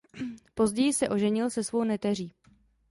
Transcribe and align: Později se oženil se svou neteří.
Později 0.53 0.93
se 0.93 1.09
oženil 1.09 1.49
se 1.49 1.63
svou 1.63 1.83
neteří. 1.83 2.33